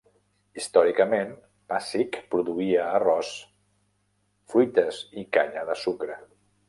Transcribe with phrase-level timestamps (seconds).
[0.59, 1.33] Històricament,
[1.73, 3.29] Pasig produïa arròs,
[4.55, 6.19] fruites i canya de sucre.